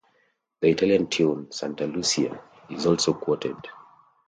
[0.61, 3.55] The Italian tune "Santa Lucia" is also quoted.